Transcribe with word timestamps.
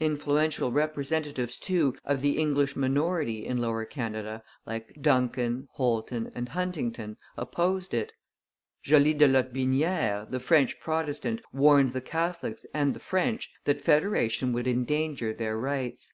Influential 0.00 0.72
representatives, 0.72 1.56
too, 1.56 1.94
of 2.04 2.20
the 2.20 2.36
English 2.36 2.74
minority 2.74 3.46
in 3.46 3.58
Lower 3.58 3.84
Canada, 3.84 4.42
like 4.66 4.92
Dunkin, 5.00 5.68
Holton, 5.74 6.32
and 6.34 6.48
Huntington, 6.48 7.16
opposed 7.36 7.94
it. 7.94 8.12
Joly 8.82 9.14
de 9.14 9.28
Lotbinière, 9.28 10.28
the 10.28 10.40
French 10.40 10.80
Protestant, 10.80 11.40
warned 11.52 11.92
the 11.92 12.00
Catholics 12.00 12.66
and 12.74 12.92
the 12.92 12.98
French 12.98 13.52
that 13.66 13.80
federation 13.80 14.52
would 14.52 14.66
endanger 14.66 15.32
their 15.32 15.56
rights. 15.56 16.12